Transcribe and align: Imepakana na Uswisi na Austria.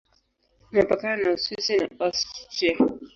Imepakana 0.71 1.15
na 1.23 1.29
Uswisi 1.37 1.73
na 1.79 1.87
Austria. 2.05 2.75